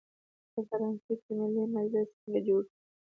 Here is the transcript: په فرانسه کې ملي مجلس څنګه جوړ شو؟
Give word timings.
په 0.53 0.59
فرانسه 0.67 1.13
کې 1.21 1.31
ملي 1.39 1.63
مجلس 1.75 2.09
څنګه 2.19 2.39
جوړ 2.47 2.61
شو؟ 2.71 2.77